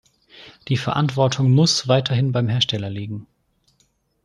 Die 0.67 0.77
Verantwortung 0.77 1.51
muss 1.51 1.87
weiterhin 1.87 2.31
beim 2.31 2.47
Hersteller 2.47 2.89
liegen. 2.89 3.27